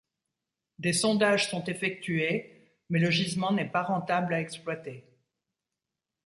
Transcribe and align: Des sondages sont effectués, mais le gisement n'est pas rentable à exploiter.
Des 0.79 0.93
sondages 0.93 1.47
sont 1.47 1.63
effectués, 1.65 2.75
mais 2.89 2.97
le 2.97 3.11
gisement 3.11 3.51
n'est 3.53 3.69
pas 3.69 3.83
rentable 3.83 4.33
à 4.33 4.41
exploiter. 4.41 5.05